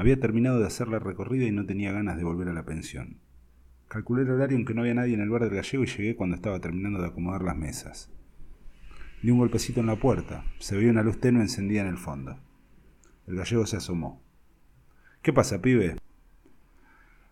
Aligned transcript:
Había 0.00 0.18
terminado 0.18 0.58
de 0.58 0.66
hacer 0.66 0.88
la 0.88 0.98
recorrida 0.98 1.44
y 1.44 1.52
no 1.52 1.66
tenía 1.66 1.92
ganas 1.92 2.16
de 2.16 2.24
volver 2.24 2.48
a 2.48 2.54
la 2.54 2.64
pensión. 2.64 3.18
Calculé 3.86 4.22
el 4.22 4.30
horario 4.30 4.56
en 4.56 4.64
que 4.64 4.72
no 4.72 4.80
había 4.80 4.94
nadie 4.94 5.12
en 5.12 5.20
el 5.20 5.28
bar 5.28 5.42
del 5.42 5.54
gallego 5.54 5.84
y 5.84 5.88
llegué 5.88 6.16
cuando 6.16 6.36
estaba 6.36 6.58
terminando 6.58 7.02
de 7.02 7.08
acomodar 7.08 7.42
las 7.42 7.54
mesas. 7.54 8.10
Di 9.22 9.30
un 9.30 9.36
golpecito 9.36 9.80
en 9.80 9.86
la 9.88 9.96
puerta. 9.96 10.46
Se 10.58 10.74
veía 10.74 10.90
una 10.90 11.02
luz 11.02 11.20
tenue 11.20 11.42
encendida 11.42 11.82
en 11.82 11.88
el 11.88 11.98
fondo. 11.98 12.38
El 13.26 13.36
gallego 13.36 13.66
se 13.66 13.76
asomó. 13.76 14.22
¿Qué 15.20 15.34
pasa, 15.34 15.60
pibe? 15.60 15.98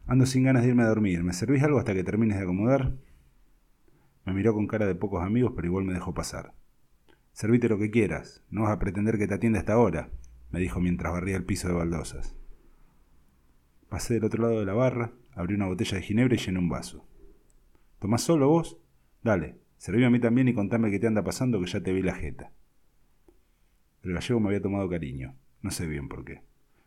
Ando 0.07 0.27
sin 0.27 0.43
ganas 0.43 0.63
de 0.63 0.69
irme 0.69 0.83
a 0.83 0.89
dormir. 0.89 1.25
¿Me 1.25 1.33
servís 1.33 1.63
algo 1.63 1.79
hasta 1.79 1.95
que 1.95 2.05
termines 2.05 2.37
de 2.37 2.43
acomodar? 2.43 2.93
Me 4.27 4.35
miró 4.35 4.53
con 4.53 4.67
cara 4.67 4.85
de 4.85 4.95
pocos 4.95 5.25
amigos, 5.25 5.55
pero 5.57 5.69
igual 5.69 5.87
me 5.87 5.95
dejó 5.95 6.13
pasar. 6.13 6.53
Servite 7.33 7.71
lo 7.71 7.79
que 7.79 7.91
quieras. 7.91 8.45
No 8.51 8.65
vas 8.65 8.73
a 8.73 8.79
pretender 8.79 9.17
que 9.17 9.27
te 9.27 9.33
atienda 9.33 9.59
hasta 9.59 9.73
ahora, 9.73 10.11
me 10.51 10.61
dijo 10.61 10.81
mientras 10.81 11.15
barría 11.15 11.37
el 11.39 11.47
piso 11.47 11.67
de 11.69 11.73
baldosas. 11.73 12.38
Pasé 13.89 14.15
del 14.15 14.25
otro 14.25 14.43
lado 14.43 14.61
de 14.61 14.67
la 14.67 14.75
barra, 14.75 15.13
abrí 15.33 15.55
una 15.55 15.67
botella 15.67 15.97
de 15.97 16.03
ginebra 16.03 16.35
y 16.35 16.39
llené 16.39 16.59
un 16.59 16.69
vaso. 16.69 17.07
¿Tomás 17.99 18.23
solo 18.23 18.49
vos? 18.49 18.79
Dale, 19.23 19.59
serví 19.79 20.05
a 20.05 20.11
mí 20.11 20.21
también 20.21 20.49
y 20.49 20.55
contame 20.55 20.91
qué 20.91 20.99
te 20.99 21.07
anda 21.07 21.25
pasando 21.25 21.59
que 21.61 21.67
ya 21.67 21.83
te 21.83 21.93
vi 21.93 22.03
la 22.03 22.15
jeta. 22.15 22.53
El 24.03 24.13
gallego 24.13 24.41
me 24.41 24.49
había 24.49 24.61
tomado 24.61 24.89
cariño, 24.89 25.37
no 25.63 25.71
sé 25.71 25.87
bien 25.87 26.09
por 26.09 26.25
qué, 26.25 26.43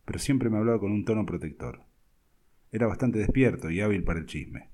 pero 0.05 0.19
siempre 0.19 0.49
me 0.49 0.57
hablaba 0.57 0.79
con 0.79 0.91
un 0.91 1.03
tono 1.03 1.25
protector. 1.25 1.83
Era 2.71 2.87
bastante 2.87 3.19
despierto 3.19 3.69
y 3.69 3.81
hábil 3.81 4.03
para 4.03 4.19
el 4.19 4.27
chisme. 4.27 4.69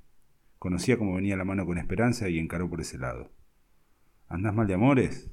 Conocía 0.59 0.97
cómo 0.97 1.15
venía 1.15 1.37
la 1.37 1.45
mano 1.45 1.65
con 1.65 1.77
esperanza 1.77 2.29
y 2.29 2.39
encaró 2.39 2.69
por 2.69 2.81
ese 2.81 2.97
lado. 2.97 3.31
¿Andás 4.27 4.53
mal 4.53 4.67
de 4.67 4.73
amores? 4.73 5.31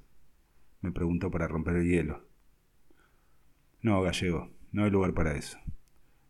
me 0.80 0.92
preguntó 0.92 1.30
para 1.30 1.48
romper 1.48 1.76
el 1.76 1.88
hielo. 1.88 2.28
No, 3.82 4.00
gallego, 4.02 4.50
no 4.70 4.84
hay 4.84 4.90
lugar 4.90 5.12
para 5.12 5.34
eso. 5.34 5.58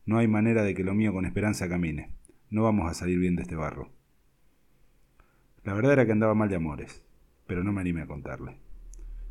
No 0.07 0.19
hay 0.19 0.29
manera 0.29 0.63
de 0.63 0.75
que 0.75 0.85
lo 0.85 0.95
mío 0.95 1.13
con 1.13 1.25
esperanza 1.25 1.69
camine. 1.69 2.15
No 2.51 2.63
vamos 2.63 2.91
a 2.91 2.95
salir 2.95 3.19
bien 3.19 3.37
de 3.37 3.43
este 3.43 3.57
barro. 3.57 3.91
La 5.63 5.73
verdad 5.73 5.95
era 5.95 6.05
que 6.05 6.13
andaba 6.13 6.35
mal 6.35 6.51
de 6.51 6.57
amores, 6.57 7.03
pero 7.47 7.65
no 7.65 7.73
me 7.73 7.81
animé 7.81 8.03
a 8.03 8.07
contarle. 8.07 8.59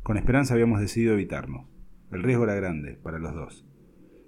Con 0.02 0.16
esperanza 0.16 0.54
habíamos 0.54 0.80
decidido 0.80 1.14
evitarnos. 1.14 1.68
El 2.10 2.24
riesgo 2.24 2.44
era 2.44 2.56
grande, 2.56 2.98
para 3.02 3.20
los 3.20 3.34
dos. 3.34 3.64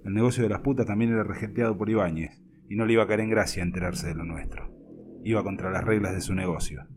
El 0.05 0.13
negocio 0.13 0.43
de 0.43 0.49
las 0.49 0.61
putas 0.61 0.85
también 0.85 1.11
era 1.11 1.23
regenteado 1.23 1.77
por 1.77 1.89
Ibáñez, 1.89 2.41
y 2.69 2.77
no 2.77 2.85
le 2.85 2.93
iba 2.93 3.03
a 3.03 3.07
caer 3.07 3.19
en 3.19 3.29
gracia 3.29 3.61
enterarse 3.61 4.07
de 4.07 4.15
lo 4.15 4.23
nuestro. 4.23 4.71
Iba 5.25 5.43
contra 5.43 5.69
las 5.69 5.83
reglas 5.83 6.13
de 6.13 6.21
su 6.21 6.33
negocio. 6.33 6.87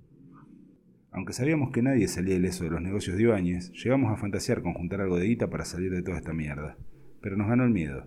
Aunque 1.11 1.33
sabíamos 1.33 1.73
que 1.73 1.83
nadie 1.83 2.07
salía 2.07 2.37
ileso 2.37 2.63
de 2.63 2.71
los 2.71 2.81
negocios 2.81 3.17
de 3.17 3.25
Ibáñez, 3.25 3.73
llegamos 3.73 4.13
a 4.13 4.17
fantasear 4.17 4.63
con 4.63 4.75
juntar 4.75 5.01
algo 5.01 5.19
de 5.19 5.27
guita 5.27 5.51
para 5.51 5.65
salir 5.65 5.91
de 5.91 6.03
toda 6.03 6.19
esta 6.19 6.33
mierda. 6.33 6.77
Pero 7.21 7.37
nos 7.37 7.49
ganó 7.49 7.65
el 7.65 7.71
miedo. 7.71 8.07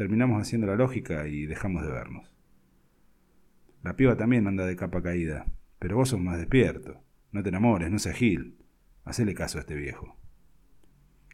Terminamos 0.00 0.40
haciendo 0.40 0.66
la 0.66 0.76
lógica 0.76 1.28
y 1.28 1.44
dejamos 1.44 1.82
de 1.82 1.92
vernos. 1.92 2.34
La 3.82 3.96
piba 3.96 4.16
también 4.16 4.46
anda 4.46 4.64
de 4.64 4.74
capa 4.74 5.02
caída, 5.02 5.44
pero 5.78 5.96
vos 5.96 6.08
sos 6.08 6.18
más 6.18 6.38
despierto. 6.38 7.04
No 7.32 7.42
te 7.42 7.50
enamores, 7.50 7.90
no 7.90 7.98
seas 7.98 8.16
gil. 8.16 8.56
Hacele 9.04 9.34
caso 9.34 9.58
a 9.58 9.60
este 9.60 9.74
viejo. 9.74 10.16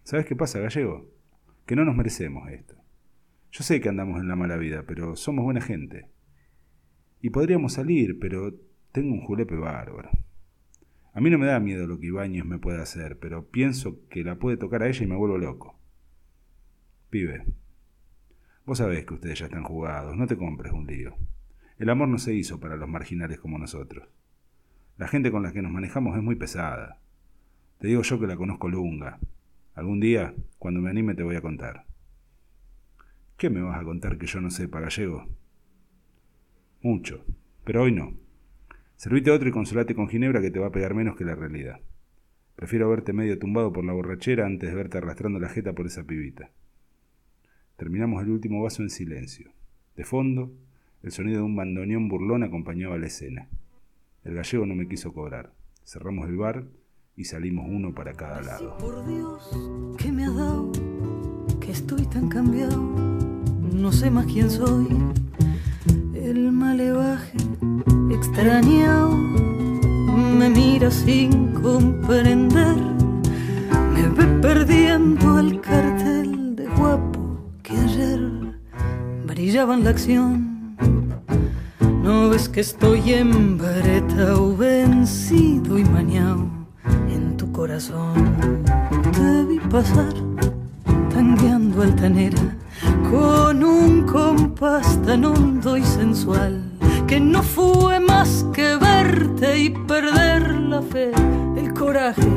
¿Sabes 0.02 0.26
qué 0.26 0.34
pasa, 0.34 0.58
gallego? 0.58 1.08
Que 1.64 1.76
no 1.76 1.84
nos 1.84 1.94
merecemos 1.94 2.50
esto. 2.50 2.74
Yo 3.52 3.62
sé 3.62 3.80
que 3.80 3.88
andamos 3.88 4.20
en 4.20 4.26
la 4.26 4.34
mala 4.34 4.56
vida, 4.56 4.82
pero 4.84 5.14
somos 5.14 5.44
buena 5.44 5.60
gente. 5.60 6.10
Y 7.22 7.30
podríamos 7.30 7.74
salir, 7.74 8.18
pero 8.18 8.52
tengo 8.90 9.14
un 9.14 9.20
julepe 9.20 9.54
bárbaro. 9.54 10.10
A 11.12 11.20
mí 11.20 11.30
no 11.30 11.38
me 11.38 11.46
da 11.46 11.60
miedo 11.60 11.86
lo 11.86 12.00
que 12.00 12.08
Ibáñez 12.08 12.44
me 12.44 12.58
puede 12.58 12.82
hacer, 12.82 13.20
pero 13.20 13.46
pienso 13.48 14.04
que 14.08 14.24
la 14.24 14.40
puede 14.40 14.56
tocar 14.56 14.82
a 14.82 14.88
ella 14.88 15.04
y 15.04 15.06
me 15.06 15.14
vuelvo 15.14 15.38
loco. 15.38 15.78
Pibe, 17.10 17.44
Vos 18.66 18.78
sabés 18.78 19.06
que 19.06 19.14
ustedes 19.14 19.38
ya 19.38 19.44
están 19.44 19.62
jugados, 19.62 20.16
no 20.16 20.26
te 20.26 20.36
compres 20.36 20.72
un 20.72 20.88
lío. 20.88 21.14
El 21.78 21.88
amor 21.88 22.08
no 22.08 22.18
se 22.18 22.34
hizo 22.34 22.58
para 22.58 22.74
los 22.74 22.88
marginales 22.88 23.38
como 23.38 23.60
nosotros. 23.60 24.08
La 24.96 25.06
gente 25.06 25.30
con 25.30 25.44
la 25.44 25.52
que 25.52 25.62
nos 25.62 25.70
manejamos 25.70 26.16
es 26.16 26.22
muy 26.24 26.34
pesada. 26.34 26.98
Te 27.78 27.86
digo 27.86 28.02
yo 28.02 28.18
que 28.18 28.26
la 28.26 28.34
conozco 28.34 28.68
lunga. 28.68 29.20
Algún 29.74 30.00
día, 30.00 30.34
cuando 30.58 30.80
me 30.80 30.90
anime, 30.90 31.14
te 31.14 31.22
voy 31.22 31.36
a 31.36 31.40
contar. 31.40 31.84
¿Qué 33.36 33.50
me 33.50 33.62
vas 33.62 33.80
a 33.80 33.84
contar 33.84 34.18
que 34.18 34.26
yo 34.26 34.40
no 34.40 34.50
sepa, 34.50 34.80
gallego? 34.80 35.28
Mucho, 36.82 37.24
pero 37.62 37.82
hoy 37.82 37.92
no. 37.92 38.14
Servite 38.96 39.30
otro 39.30 39.48
y 39.48 39.52
consolate 39.52 39.94
con 39.94 40.08
ginebra 40.08 40.40
que 40.40 40.50
te 40.50 40.58
va 40.58 40.66
a 40.68 40.72
pegar 40.72 40.92
menos 40.92 41.14
que 41.14 41.24
la 41.24 41.36
realidad. 41.36 41.78
Prefiero 42.56 42.90
verte 42.90 43.12
medio 43.12 43.38
tumbado 43.38 43.72
por 43.72 43.84
la 43.84 43.92
borrachera 43.92 44.44
antes 44.44 44.68
de 44.68 44.74
verte 44.74 44.98
arrastrando 44.98 45.38
la 45.38 45.50
jeta 45.50 45.72
por 45.72 45.86
esa 45.86 46.02
pibita. 46.02 46.50
Terminamos 47.76 48.22
el 48.22 48.30
último 48.30 48.62
vaso 48.62 48.82
en 48.82 48.88
silencio. 48.88 49.50
De 49.96 50.04
fondo, 50.04 50.50
el 51.02 51.12
sonido 51.12 51.38
de 51.38 51.44
un 51.44 51.56
bandoneón 51.56 52.08
burlón 52.08 52.42
acompañaba 52.42 52.96
la 52.96 53.06
escena. 53.06 53.48
El 54.24 54.34
gallego 54.34 54.64
no 54.64 54.74
me 54.74 54.88
quiso 54.88 55.12
cobrar. 55.12 55.52
Cerramos 55.84 56.26
el 56.28 56.36
bar 56.36 56.64
y 57.16 57.24
salimos 57.24 57.66
uno 57.68 57.94
para 57.94 58.14
cada 58.14 58.40
lado. 58.40 58.78
Por 58.78 59.06
Dios, 59.06 59.96
¿qué 59.98 60.10
me 60.10 60.24
ha 60.24 60.30
dado? 60.30 60.72
Que 61.60 61.70
estoy 61.70 62.06
tan 62.06 62.28
cambiado. 62.28 62.78
No 62.78 63.92
sé 63.92 64.10
más 64.10 64.26
quién 64.26 64.50
soy. 64.50 64.88
El 66.14 66.52
malevaje 66.52 67.36
extrañado 68.10 69.14
me 70.38 70.48
mira 70.48 70.90
sin 70.90 71.52
comprender. 71.52 72.76
Me 73.92 74.08
ve 74.08 74.40
perdiendo 74.40 75.38
el 75.38 75.60
cartel 75.60 75.85
la 79.64 79.88
acción. 79.88 80.76
No 82.02 82.28
ves 82.28 82.46
que 82.46 82.60
estoy 82.60 83.14
en 83.14 83.58
o 84.36 84.54
vencido 84.54 85.78
y 85.78 85.84
mañado 85.84 86.46
en 87.08 87.38
tu 87.38 87.50
corazón. 87.52 88.36
Te 89.12 89.44
vi 89.44 89.58
pasar 89.70 90.12
tangueando 91.08 91.82
altanera 91.82 92.54
con 93.10 93.64
un 93.64 94.02
compás 94.02 95.00
tan 95.06 95.24
hondo 95.24 95.78
y 95.78 95.82
sensual 95.82 96.62
que 97.06 97.18
no 97.18 97.42
fue 97.42 97.98
más 97.98 98.44
que 98.52 98.76
verte 98.76 99.58
y 99.58 99.70
perder 99.70 100.54
la 100.54 100.82
fe, 100.82 101.12
el 101.56 101.72
coraje, 101.72 102.28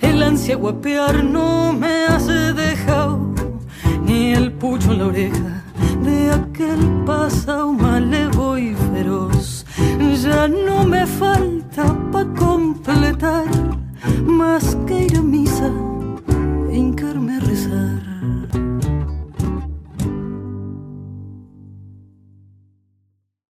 el 0.00 0.22
ansia 0.22 0.54
guapear 0.54 1.24
no 1.24 1.72
me 1.72 2.06
hace 2.06 2.27
no 10.48 10.84
me 10.84 11.06
falta 11.06 11.97